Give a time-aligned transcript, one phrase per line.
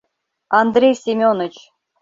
[0.61, 1.55] Андрей Семёныч.